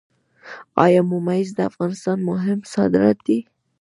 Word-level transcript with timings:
آیا 0.85 1.01
ممیز 1.11 1.49
د 1.55 1.59
افغانستان 1.69 2.17
مهم 2.29 2.59
صادرات 2.73 3.17
دي؟ 3.27 3.39